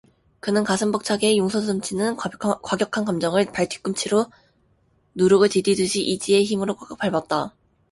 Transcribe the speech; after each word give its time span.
그는 0.39 0.63
가슴 0.63 0.91
벅차게 0.91 1.37
용솟음치는 1.37 2.15
과격한 2.15 3.05
감정을 3.05 3.51
발뒤꿈치로 3.51 4.31
누룩을 5.13 5.47
디디듯이 5.49 6.01
이지의 6.03 6.43
힘으로 6.43 6.75
꽉꽉 6.75 6.97
밟았다. 6.97 7.53